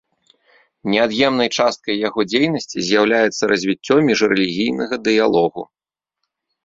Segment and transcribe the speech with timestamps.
[0.93, 5.61] Неад'емнай часткай яго дзейнасці з'яўляецца развіццё міжрэлігійнага дыялогу.